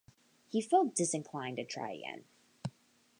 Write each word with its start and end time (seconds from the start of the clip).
He 0.49 0.61
felt 0.61 0.95
disinclined 0.95 1.57
to 1.57 1.63
try 1.63 1.91
again. 1.91 2.23